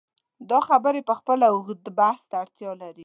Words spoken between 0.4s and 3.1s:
دا خبرې پخپله اوږد بحث ته اړتیا لري.